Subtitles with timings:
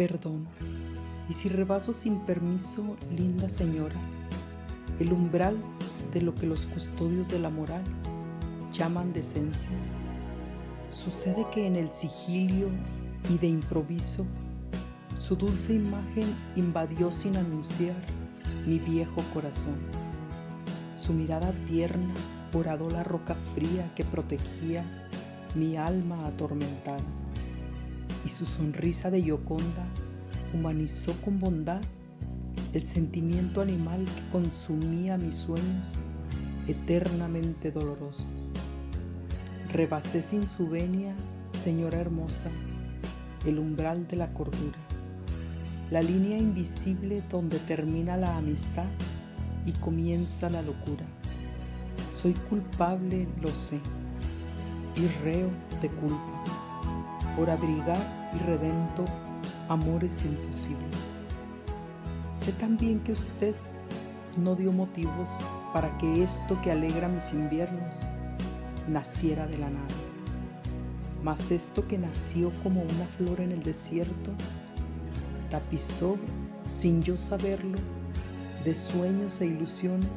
[0.00, 0.48] Perdón,
[1.28, 4.00] y si rebaso sin permiso, linda señora,
[4.98, 5.58] el umbral
[6.14, 7.82] de lo que los custodios de la moral
[8.72, 9.68] llaman decencia,
[10.90, 12.68] sucede que en el sigilio
[13.28, 14.24] y de improviso,
[15.18, 18.02] su dulce imagen invadió sin anunciar
[18.66, 19.76] mi viejo corazón.
[20.96, 22.14] Su mirada tierna
[22.54, 24.82] horadó la roca fría que protegía
[25.54, 27.04] mi alma atormentada,
[28.24, 29.86] y su sonrisa de Yoconda
[30.52, 31.82] humanizó con bondad
[32.72, 35.88] el sentimiento animal que consumía mis sueños
[36.66, 38.26] eternamente dolorosos.
[39.72, 41.14] Rebasé sin su venia,
[41.48, 42.50] señora hermosa,
[43.44, 44.78] el umbral de la cordura,
[45.90, 48.86] la línea invisible donde termina la amistad
[49.66, 51.04] y comienza la locura.
[52.14, 53.80] Soy culpable, lo sé,
[54.96, 55.48] y reo
[55.80, 56.42] de culpa,
[57.40, 59.06] por abrigar y redento
[59.70, 60.98] amores imposibles.
[62.36, 63.54] Sé también que usted
[64.36, 65.30] no dio motivos
[65.72, 67.96] para que esto que alegra mis inviernos
[68.88, 69.86] naciera de la nada.
[71.24, 74.32] Mas esto que nació como una flor en el desierto,
[75.50, 76.16] tapizó,
[76.66, 77.78] sin yo saberlo,
[78.66, 80.10] de sueños e ilusiones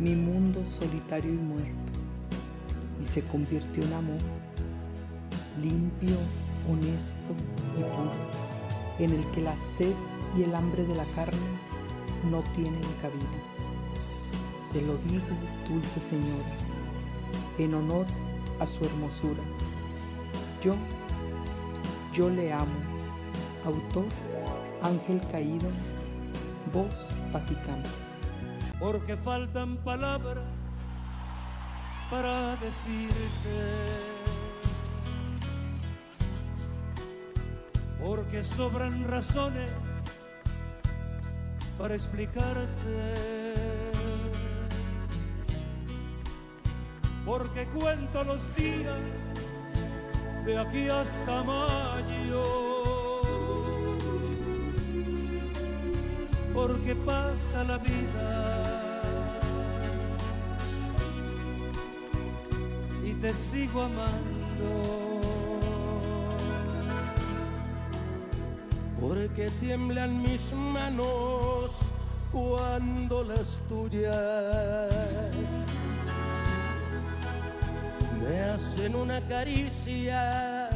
[0.00, 1.92] mi mundo solitario y muerto,
[3.02, 4.51] y se convirtió en amor,
[5.60, 6.16] limpio,
[6.70, 7.32] honesto
[7.78, 8.12] y puro,
[8.98, 9.94] en el que la sed
[10.36, 11.38] y el hambre de la carne
[12.30, 13.42] no tienen cabida.
[14.58, 15.26] Se lo digo,
[15.68, 16.54] dulce Señora,
[17.58, 18.06] en honor
[18.60, 19.42] a su hermosura.
[20.62, 20.74] Yo,
[22.14, 22.92] yo le amo.
[23.64, 24.06] Autor
[24.82, 25.70] Ángel Caído,
[26.72, 27.84] voz Vaticano.
[28.80, 30.44] Porque faltan palabras
[32.10, 34.11] para decirte
[38.14, 39.70] porque sobran razones
[41.78, 43.14] para explicarte.
[47.24, 49.00] Porque cuento los días
[50.44, 52.44] de aquí hasta mayo.
[56.52, 59.02] Porque pasa la vida
[63.06, 65.41] y te sigo amando.
[69.02, 71.78] Porque tiemblan mis manos
[72.30, 74.14] cuando las tuyas
[78.22, 80.70] me hacen una caricia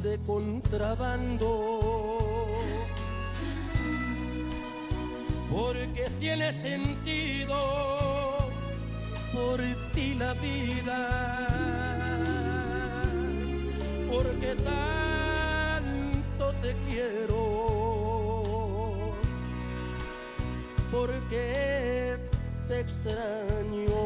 [0.00, 1.80] de contrabando.
[5.50, 7.56] Porque tiene sentido
[9.34, 9.60] por
[9.92, 11.48] ti la vida.
[14.08, 15.01] Porque te
[22.82, 24.02] extraño.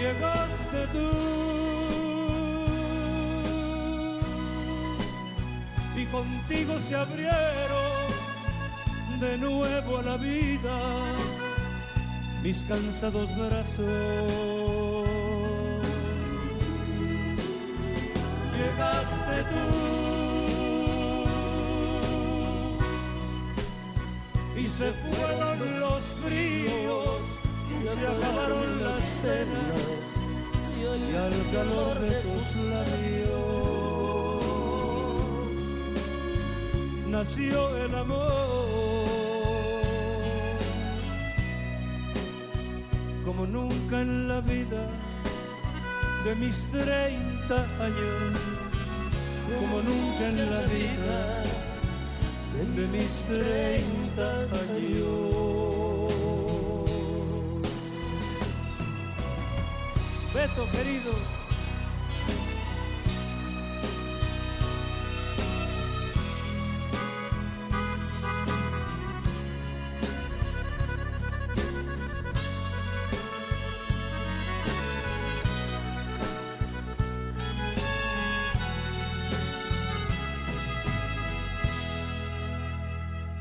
[0.00, 1.10] Llegaste tú
[6.00, 8.08] y contigo se abrieron
[9.20, 10.78] de nuevo a la vida
[12.42, 15.12] mis cansados brazos
[18.56, 20.21] llegaste tú.
[24.62, 27.20] Y se fueron los fríos,
[27.66, 29.82] se acabaron las penas
[30.78, 30.80] y
[31.16, 33.42] al calor de tus labios
[37.10, 38.32] nació el amor.
[43.24, 44.86] Como nunca en la vida
[46.24, 48.61] de mis treinta años
[60.54, 61.12] Querido,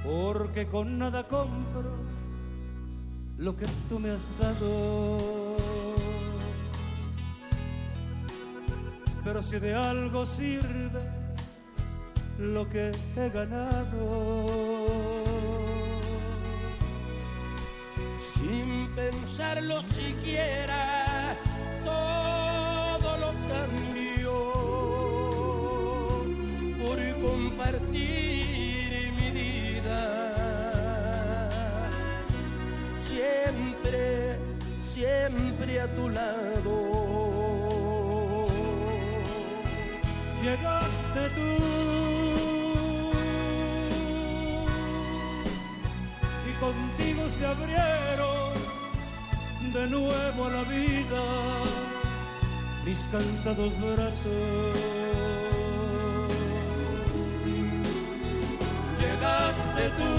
[0.03, 1.91] porque con nada compro
[3.37, 5.40] lo que tú me has dado.
[9.23, 11.01] Pero si de algo sirve
[12.39, 14.55] lo que he ganado.
[18.19, 21.35] Sin pensarlo siquiera,
[21.83, 24.01] todo lo cambió.
[27.21, 30.01] compartir mi vida.
[32.99, 34.37] Siempre,
[34.83, 36.90] siempre a tu lado.
[41.35, 41.49] Tú.
[46.49, 48.51] Y contigo se abrieron
[49.73, 51.21] de nuevo a la vida
[52.85, 54.77] mis cansados brazos.
[58.99, 60.13] Llegaste tú.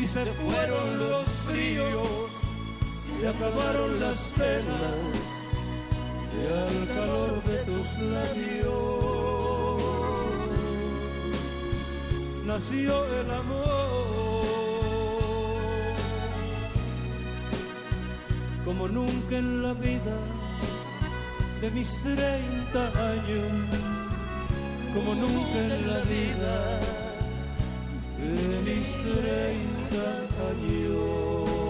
[0.00, 2.30] Y se fueron los fríos,
[3.18, 5.41] se acabaron las penas
[6.38, 8.72] y al calor de tus labios
[12.46, 14.12] nació el amor
[18.64, 20.16] como nunca en la vida
[21.60, 23.52] de mis treinta años,
[24.94, 26.80] como nunca en la vida
[28.18, 30.04] de mis treinta
[30.50, 31.61] años.